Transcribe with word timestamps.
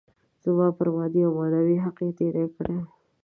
زما 0.43 0.67
پر 0.77 0.87
مادي 0.95 1.21
او 1.25 1.31
معنوي 1.39 1.77
حق 1.85 1.97
يې 2.05 2.11
تېری 2.19 2.45
کړی. 2.55 2.77